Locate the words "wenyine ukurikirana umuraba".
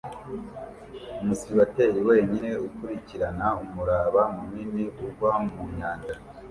2.09-4.21